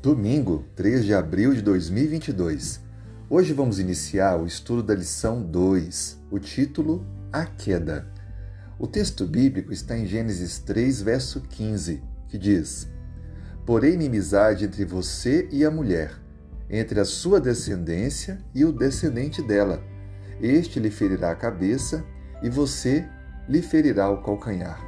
Domingo, 0.00 0.64
3 0.76 1.04
de 1.04 1.12
abril 1.12 1.52
de 1.52 1.60
2022. 1.60 2.80
Hoje 3.28 3.52
vamos 3.52 3.78
iniciar 3.78 4.40
o 4.40 4.46
estudo 4.46 4.82
da 4.82 4.94
lição 4.94 5.42
2, 5.42 6.18
o 6.30 6.38
título 6.38 7.04
A 7.32 7.44
Queda. 7.44 8.06
O 8.78 8.86
texto 8.86 9.26
bíblico 9.26 9.72
está 9.72 9.98
em 9.98 10.06
Gênesis 10.06 10.60
3, 10.60 11.02
verso 11.02 11.40
15, 11.40 12.02
que 12.28 12.38
diz: 12.38 12.88
Porém, 13.66 13.94
inimizade 13.94 14.64
entre 14.64 14.84
você 14.84 15.48
e 15.50 15.64
a 15.64 15.70
mulher, 15.70 16.12
entre 16.70 17.00
a 17.00 17.04
sua 17.04 17.40
descendência 17.40 18.38
e 18.54 18.64
o 18.64 18.72
descendente 18.72 19.42
dela. 19.42 19.82
Este 20.40 20.78
lhe 20.78 20.90
ferirá 20.90 21.32
a 21.32 21.36
cabeça 21.36 22.04
e 22.42 22.48
você 22.48 23.04
lhe 23.48 23.60
ferirá 23.60 24.08
o 24.08 24.22
calcanhar. 24.22 24.87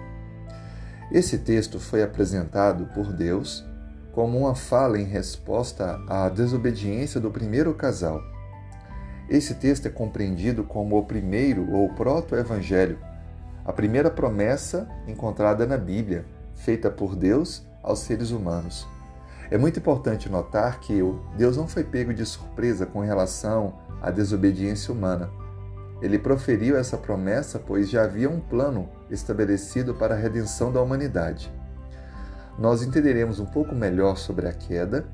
Esse 1.10 1.38
texto 1.38 1.80
foi 1.80 2.02
apresentado 2.04 2.86
por 2.94 3.12
Deus 3.12 3.64
como 4.12 4.38
uma 4.38 4.54
fala 4.54 4.98
em 4.98 5.04
resposta 5.04 6.00
à 6.08 6.28
desobediência 6.28 7.20
do 7.20 7.30
primeiro 7.30 7.74
casal. 7.74 8.20
Esse 9.28 9.54
texto 9.54 9.86
é 9.86 9.90
compreendido 9.90 10.62
como 10.62 10.96
o 10.96 11.04
primeiro 11.04 11.70
ou 11.72 11.88
proto-evangelho, 11.90 12.98
a 13.64 13.72
primeira 13.72 14.10
promessa 14.10 14.88
encontrada 15.06 15.66
na 15.66 15.76
Bíblia, 15.76 16.24
feita 16.54 16.90
por 16.90 17.16
Deus 17.16 17.64
aos 17.82 18.00
seres 18.00 18.30
humanos. 18.30 18.86
É 19.50 19.58
muito 19.58 19.80
importante 19.80 20.28
notar 20.28 20.78
que 20.78 21.00
Deus 21.36 21.56
não 21.56 21.66
foi 21.66 21.82
pego 21.82 22.14
de 22.14 22.24
surpresa 22.24 22.86
com 22.86 23.00
relação 23.00 23.74
à 24.00 24.10
desobediência 24.10 24.94
humana. 24.94 25.28
Ele 26.00 26.18
proferiu 26.18 26.76
essa 26.76 26.96
promessa 26.96 27.58
pois 27.58 27.88
já 27.88 28.04
havia 28.04 28.30
um 28.30 28.40
plano 28.40 28.88
estabelecido 29.10 29.94
para 29.94 30.14
a 30.14 30.18
redenção 30.18 30.72
da 30.72 30.80
humanidade 30.80 31.52
nós 32.60 32.82
entenderemos 32.82 33.40
um 33.40 33.46
pouco 33.46 33.74
melhor 33.74 34.18
sobre 34.18 34.46
a 34.46 34.52
queda 34.52 35.06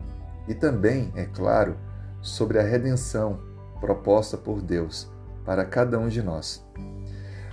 e 0.49 0.55
também, 0.55 1.13
é 1.15 1.25
claro, 1.25 1.77
sobre 2.21 2.59
a 2.59 2.63
redenção 2.63 3.41
proposta 3.81 4.37
por 4.37 4.61
Deus 4.61 5.09
para 5.45 5.65
cada 5.65 5.97
um 5.97 6.09
de 6.09 6.21
nós. 6.21 6.67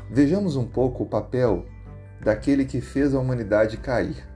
Vejamos 0.09 0.55
um 0.55 0.65
pouco 0.65 1.03
o 1.03 1.07
papel 1.07 1.63
daquele 2.19 2.65
que 2.65 2.81
fez 2.81 3.13
a 3.13 3.19
humanidade 3.19 3.77
cair. 3.77 4.27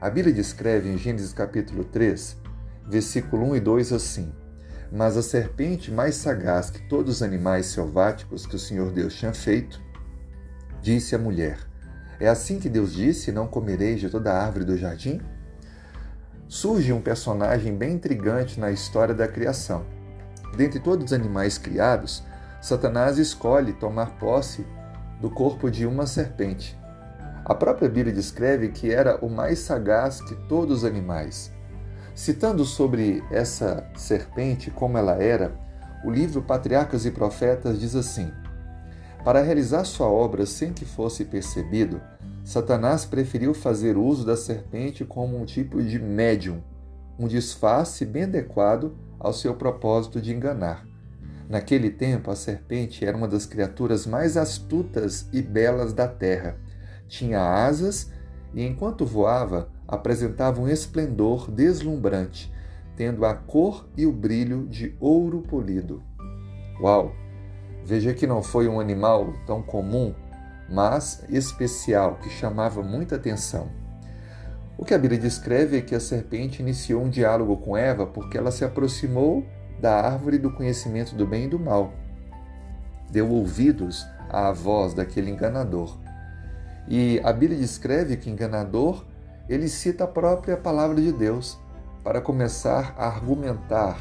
A 0.00 0.10
Bíblia 0.10 0.34
descreve 0.34 0.88
em 0.88 0.98
Gênesis 0.98 1.32
capítulo 1.32 1.84
3, 1.84 2.36
versículo 2.88 3.44
1 3.50 3.56
e 3.56 3.60
2 3.60 3.92
assim: 3.92 4.32
Mas 4.92 5.16
a 5.16 5.22
serpente 5.22 5.90
mais 5.90 6.16
sagaz 6.16 6.70
que 6.70 6.88
todos 6.88 7.16
os 7.16 7.22
animais 7.22 7.66
selváticos 7.66 8.46
que 8.46 8.56
o 8.56 8.58
Senhor 8.58 8.90
Deus 8.90 9.14
tinha 9.14 9.32
feito, 9.32 9.80
disse 10.82 11.14
à 11.14 11.18
mulher: 11.18 11.70
é 12.20 12.28
assim 12.28 12.58
que 12.60 12.68
Deus 12.68 12.92
disse: 12.92 13.32
Não 13.32 13.48
comereis 13.48 13.98
de 13.98 14.10
toda 14.10 14.30
a 14.30 14.44
árvore 14.44 14.66
do 14.66 14.76
jardim? 14.76 15.20
Surge 16.46 16.92
um 16.92 17.00
personagem 17.00 17.74
bem 17.74 17.94
intrigante 17.94 18.60
na 18.60 18.70
história 18.70 19.14
da 19.14 19.26
criação. 19.26 19.86
Dentre 20.54 20.78
todos 20.78 21.06
os 21.06 21.12
animais 21.14 21.56
criados, 21.56 22.22
Satanás 22.60 23.16
escolhe 23.16 23.72
tomar 23.72 24.18
posse 24.18 24.66
do 25.18 25.30
corpo 25.30 25.70
de 25.70 25.86
uma 25.86 26.06
serpente. 26.06 26.78
A 27.46 27.54
própria 27.54 27.88
Bíblia 27.88 28.14
descreve 28.14 28.68
que 28.68 28.92
era 28.92 29.24
o 29.24 29.30
mais 29.30 29.60
sagaz 29.60 30.20
que 30.20 30.34
todos 30.46 30.78
os 30.78 30.84
animais. 30.84 31.50
Citando 32.20 32.66
sobre 32.66 33.24
essa 33.30 33.90
serpente, 33.96 34.70
como 34.70 34.98
ela 34.98 35.14
era, 35.14 35.58
o 36.04 36.10
livro 36.10 36.42
Patriarcas 36.42 37.06
e 37.06 37.10
Profetas 37.10 37.80
diz 37.80 37.96
assim: 37.96 38.30
para 39.24 39.40
realizar 39.40 39.84
sua 39.84 40.06
obra 40.06 40.44
sem 40.44 40.70
que 40.70 40.84
fosse 40.84 41.24
percebido, 41.24 41.98
Satanás 42.44 43.06
preferiu 43.06 43.54
fazer 43.54 43.96
uso 43.96 44.26
da 44.26 44.36
serpente 44.36 45.02
como 45.02 45.40
um 45.40 45.46
tipo 45.46 45.82
de 45.82 45.98
médium, 45.98 46.62
um 47.18 47.26
disfarce 47.26 48.04
bem 48.04 48.24
adequado 48.24 48.94
ao 49.18 49.32
seu 49.32 49.54
propósito 49.54 50.20
de 50.20 50.34
enganar. 50.34 50.86
Naquele 51.48 51.88
tempo, 51.88 52.30
a 52.30 52.36
serpente 52.36 53.02
era 53.02 53.16
uma 53.16 53.28
das 53.28 53.46
criaturas 53.46 54.04
mais 54.04 54.36
astutas 54.36 55.26
e 55.32 55.40
belas 55.40 55.94
da 55.94 56.06
terra. 56.06 56.58
Tinha 57.08 57.40
asas 57.40 58.12
e, 58.54 58.64
enquanto 58.66 59.06
voava, 59.06 59.68
apresentava 59.86 60.60
um 60.60 60.68
esplendor 60.68 61.50
deslumbrante, 61.50 62.52
tendo 62.96 63.24
a 63.24 63.34
cor 63.34 63.88
e 63.96 64.06
o 64.06 64.12
brilho 64.12 64.66
de 64.66 64.94
ouro 65.00 65.40
polido. 65.40 66.02
Uau! 66.80 67.12
Veja 67.84 68.12
que 68.12 68.26
não 68.26 68.42
foi 68.42 68.68
um 68.68 68.78
animal 68.78 69.32
tão 69.46 69.62
comum, 69.62 70.14
mas 70.68 71.24
especial, 71.28 72.16
que 72.16 72.30
chamava 72.30 72.82
muita 72.82 73.16
atenção. 73.16 73.68
O 74.78 74.84
que 74.84 74.94
a 74.94 74.98
Bíblia 74.98 75.20
descreve 75.20 75.76
é 75.76 75.80
que 75.82 75.94
a 75.94 76.00
serpente 76.00 76.62
iniciou 76.62 77.02
um 77.02 77.10
diálogo 77.10 77.56
com 77.58 77.76
Eva 77.76 78.06
porque 78.06 78.38
ela 78.38 78.50
se 78.50 78.64
aproximou 78.64 79.44
da 79.78 80.00
árvore 80.00 80.38
do 80.38 80.52
conhecimento 80.52 81.14
do 81.14 81.26
bem 81.26 81.44
e 81.44 81.48
do 81.48 81.58
mal. 81.58 81.92
Deu 83.10 83.28
ouvidos 83.30 84.06
à 84.28 84.52
voz 84.52 84.94
daquele 84.94 85.30
enganador. 85.30 85.98
E 86.88 87.20
a 87.22 87.32
Bíblia 87.32 87.58
descreve 87.58 88.16
que 88.16 88.30
enganador, 88.30 89.04
ele 89.48 89.68
cita 89.68 90.04
a 90.04 90.08
própria 90.08 90.56
palavra 90.56 91.00
de 91.00 91.12
Deus 91.12 91.58
para 92.02 92.20
começar 92.20 92.94
a 92.96 93.06
argumentar, 93.06 93.98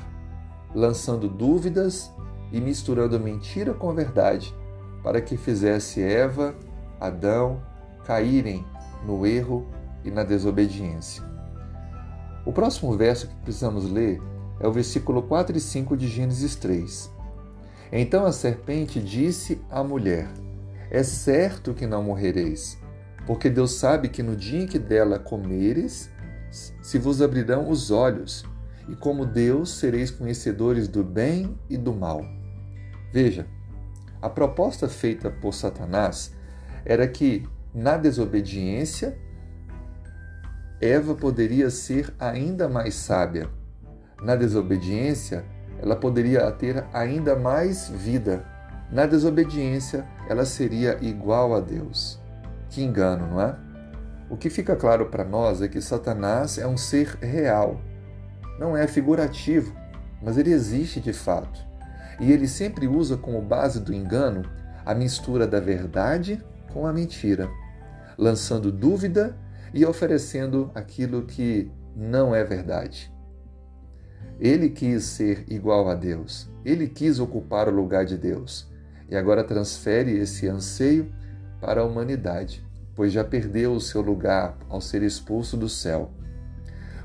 lançando 0.73 1.27
dúvidas 1.27 2.11
e 2.51 2.59
misturando 2.59 3.19
mentira 3.19 3.73
com 3.73 3.93
verdade, 3.93 4.55
para 5.03 5.21
que 5.21 5.37
fizesse 5.37 6.01
Eva, 6.01 6.55
Adão 6.99 7.61
caírem 8.05 8.65
no 9.05 9.25
erro 9.25 9.67
e 10.03 10.11
na 10.11 10.23
desobediência. 10.23 11.23
O 12.45 12.51
próximo 12.51 12.95
verso 12.97 13.27
que 13.27 13.35
precisamos 13.35 13.89
ler 13.89 14.21
é 14.59 14.67
o 14.67 14.71
versículo 14.71 15.21
4 15.21 15.55
e 15.57 15.59
5 15.59 15.95
de 15.95 16.07
Gênesis 16.07 16.55
3. 16.55 17.11
Então 17.91 18.25
a 18.25 18.31
serpente 18.31 18.99
disse 18.99 19.61
à 19.69 19.83
mulher: 19.83 20.27
É 20.91 21.03
certo 21.03 21.73
que 21.73 21.85
não 21.85 22.03
morrereis, 22.03 22.79
porque 23.27 23.49
Deus 23.49 23.73
sabe 23.73 24.09
que 24.09 24.23
no 24.23 24.35
dia 24.35 24.63
em 24.63 24.67
que 24.67 24.79
dela 24.79 25.19
comeres, 25.19 26.09
se 26.81 26.97
vos 26.97 27.21
abrirão 27.21 27.69
os 27.69 27.91
olhos, 27.91 28.43
e 28.87 28.95
como 28.95 29.25
Deus 29.25 29.69
sereis 29.69 30.09
conhecedores 30.09 30.87
do 30.87 31.03
bem 31.03 31.55
e 31.69 31.77
do 31.77 31.93
mal. 31.93 32.25
Veja, 33.13 33.45
a 34.19 34.29
proposta 34.29 34.89
feita 34.89 35.29
por 35.29 35.53
Satanás 35.53 36.33
era 36.83 37.07
que, 37.07 37.47
na 37.73 37.97
desobediência, 37.97 39.15
Eva 40.81 41.13
poderia 41.13 41.69
ser 41.69 42.13
ainda 42.19 42.67
mais 42.67 42.95
sábia. 42.95 43.49
Na 44.23 44.35
desobediência, 44.35 45.45
ela 45.81 45.95
poderia 45.95 46.51
ter 46.51 46.83
ainda 46.91 47.35
mais 47.35 47.89
vida. 47.89 48.45
Na 48.91 49.05
desobediência, 49.05 50.05
ela 50.29 50.45
seria 50.45 50.97
igual 51.01 51.55
a 51.55 51.59
Deus. 51.59 52.19
Que 52.69 52.83
engano, 52.83 53.27
não 53.27 53.41
é? 53.41 53.57
O 54.29 54.37
que 54.37 54.47
fica 54.47 54.75
claro 54.75 55.07
para 55.07 55.25
nós 55.25 55.59
é 55.59 55.67
que 55.67 55.81
Satanás 55.81 56.59
é 56.59 56.67
um 56.67 56.77
ser 56.77 57.17
real. 57.19 57.81
Não 58.59 58.77
é 58.77 58.87
figurativo, 58.87 59.75
mas 60.21 60.37
ele 60.37 60.51
existe 60.51 61.01
de 61.01 61.11
fato. 61.11 61.59
E 62.19 62.31
ele 62.31 62.47
sempre 62.47 62.87
usa 62.87 63.17
como 63.17 63.41
base 63.41 63.79
do 63.79 63.91
engano 63.91 64.43
a 64.85 64.93
mistura 64.93 65.47
da 65.47 65.59
verdade 65.59 66.43
com 66.71 66.85
a 66.85 66.93
mentira, 66.93 67.49
lançando 68.15 68.71
dúvida 68.71 69.35
e 69.73 69.83
oferecendo 69.83 70.69
aquilo 70.75 71.23
que 71.23 71.71
não 71.95 72.35
é 72.35 72.43
verdade. 72.43 73.11
Ele 74.39 74.69
quis 74.69 75.05
ser 75.05 75.43
igual 75.49 75.89
a 75.89 75.95
Deus, 75.95 76.51
ele 76.63 76.87
quis 76.87 77.19
ocupar 77.19 77.67
o 77.67 77.75
lugar 77.75 78.05
de 78.05 78.15
Deus 78.15 78.69
e 79.09 79.15
agora 79.15 79.43
transfere 79.43 80.17
esse 80.17 80.47
anseio 80.47 81.11
para 81.59 81.81
a 81.81 81.85
humanidade, 81.85 82.65
pois 82.95 83.11
já 83.11 83.23
perdeu 83.23 83.73
o 83.73 83.81
seu 83.81 84.01
lugar 84.01 84.57
ao 84.69 84.79
ser 84.79 85.03
expulso 85.03 85.57
do 85.57 85.67
céu. 85.67 86.11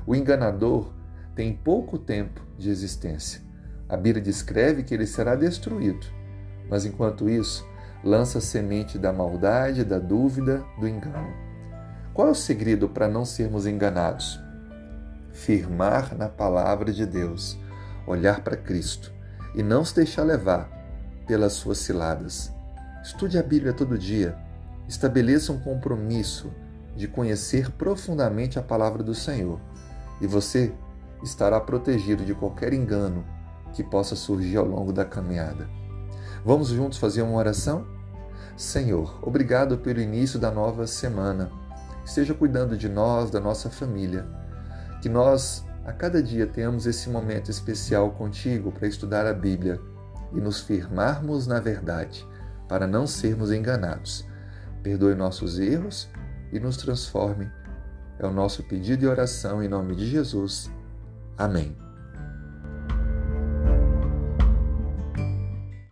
O 0.05 0.15
enganador 0.15 0.93
tem 1.35 1.53
pouco 1.53 1.97
tempo 1.97 2.41
de 2.57 2.69
existência 2.69 3.45
a 3.87 3.95
Bíblia 3.95 4.23
descreve 4.23 4.81
que 4.83 4.93
ele 4.93 5.05
será 5.05 5.35
destruído, 5.35 6.07
mas 6.67 6.85
enquanto 6.85 7.29
isso, 7.29 7.67
lança 8.03 8.39
a 8.39 8.41
semente 8.41 8.97
da 8.97 9.13
maldade, 9.13 9.83
da 9.83 9.99
dúvida, 9.99 10.63
do 10.79 10.87
engano. 10.87 11.33
Qual 12.13 12.27
é 12.27 12.31
o 12.31 12.35
segredo 12.35 12.89
para 12.89 13.07
não 13.07 13.23
sermos 13.25 13.67
enganados? 13.67 14.39
Firmar 15.31 16.15
na 16.17 16.27
palavra 16.27 16.91
de 16.91 17.05
Deus, 17.05 17.59
olhar 18.07 18.41
para 18.41 18.57
Cristo 18.57 19.13
e 19.53 19.61
não 19.61 19.85
se 19.85 19.95
deixar 19.95 20.23
levar 20.23 20.67
pelas 21.25 21.53
suas 21.53 21.79
ciladas. 21.79 22.51
Estude 23.03 23.37
a 23.37 23.43
Bíblia 23.43 23.73
todo 23.73 23.97
dia, 23.97 24.37
estabeleça 24.87 25.51
um 25.51 25.59
compromisso 25.59 26.51
de 26.95 27.07
conhecer 27.07 27.71
profundamente 27.71 28.57
a 28.57 28.61
palavra 28.61 29.03
do 29.03 29.13
Senhor 29.13 29.59
e 30.21 30.27
você 30.27 30.73
estará 31.23 31.59
protegido 31.59 32.23
de 32.23 32.33
qualquer 32.33 32.73
engano 32.73 33.25
que 33.73 33.83
possa 33.83 34.15
surgir 34.15 34.57
ao 34.57 34.65
longo 34.65 34.93
da 34.93 35.03
caminhada. 35.03 35.67
Vamos 36.43 36.69
juntos 36.69 36.97
fazer 36.97 37.21
uma 37.21 37.37
oração? 37.37 37.85
Senhor, 38.55 39.19
obrigado 39.21 39.77
pelo 39.79 39.99
início 39.99 40.39
da 40.39 40.49
nova 40.49 40.87
semana. 40.87 41.51
esteja 42.05 42.33
cuidando 42.33 42.77
de 42.77 42.87
nós, 42.87 43.31
da 43.31 43.39
nossa 43.39 43.69
família. 43.69 44.25
Que 45.01 45.09
nós, 45.09 45.65
a 45.83 45.91
cada 45.91 46.21
dia, 46.21 46.47
tenhamos 46.47 46.85
esse 46.85 47.09
momento 47.09 47.49
especial 47.49 48.11
contigo 48.11 48.71
para 48.71 48.87
estudar 48.87 49.25
a 49.25 49.33
Bíblia 49.33 49.81
e 50.35 50.41
nos 50.41 50.59
firmarmos 50.59 51.47
na 51.47 51.59
verdade, 51.59 52.27
para 52.67 52.85
não 52.85 53.07
sermos 53.07 53.51
enganados. 53.51 54.25
Perdoe 54.83 55.15
nossos 55.15 55.57
erros 55.57 56.09
e 56.51 56.59
nos 56.59 56.77
transforme. 56.77 57.49
É 58.19 58.25
o 58.25 58.31
nosso 58.31 58.63
pedido 58.63 59.03
e 59.03 59.07
oração 59.07 59.63
em 59.63 59.67
nome 59.67 59.95
de 59.95 60.05
Jesus. 60.05 60.71
Amém. 61.37 61.84